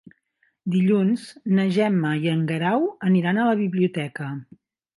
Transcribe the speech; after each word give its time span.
Dilluns 0.75 1.25
na 1.59 1.67
Gemma 1.75 2.15
i 2.25 2.31
en 2.33 2.43
Guerau 2.53 2.89
aniran 3.11 3.43
a 3.45 3.49
la 3.51 3.57
biblioteca. 3.63 4.35